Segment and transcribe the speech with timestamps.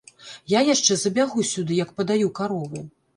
[0.53, 2.83] Я яшчэ забягу сюды, як падаю каровы.